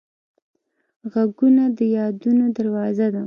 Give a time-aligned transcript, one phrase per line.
[1.11, 3.19] غږونه د یادونو دروازه ده